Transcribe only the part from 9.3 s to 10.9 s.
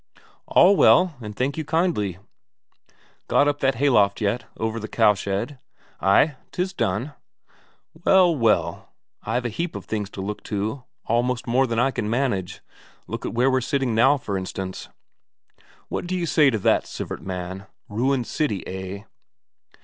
a heap of things to look to,